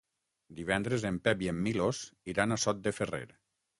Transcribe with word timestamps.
Divendres 0.59 1.05
en 1.09 1.19
Pep 1.29 1.45
i 1.47 1.51
en 1.53 1.59
Milos 1.67 1.99
iran 2.35 2.57
a 2.57 2.59
Sot 2.65 2.81
de 2.89 2.95
Ferrer. 3.01 3.25